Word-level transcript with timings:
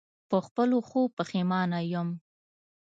په 0.29 0.37
خپلو 0.45 0.77
ښو 0.87 1.01
پښېمانه 1.17 1.79
یم. 1.93 2.09